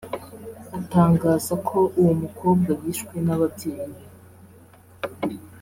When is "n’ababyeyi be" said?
3.25-4.03